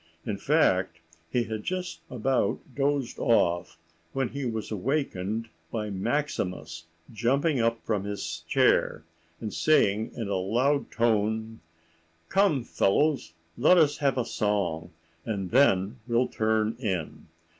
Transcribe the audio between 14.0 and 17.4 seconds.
a song, and then we'll turn in."